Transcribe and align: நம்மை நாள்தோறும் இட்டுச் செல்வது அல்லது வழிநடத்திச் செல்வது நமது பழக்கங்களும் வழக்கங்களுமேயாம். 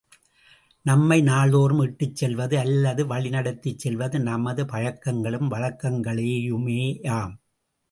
நம்மை 0.85 1.21
நாள்தோறும் 1.21 1.81
இட்டுச் 1.81 2.15
செல்வது 2.15 2.57
அல்லது 2.59 3.05
வழிநடத்திச் 3.07 3.77
செல்வது 3.77 4.19
நமது 4.19 4.65
பழக்கங்களும் 4.65 5.51
வழக்கங்களுமேயாம். 5.51 7.33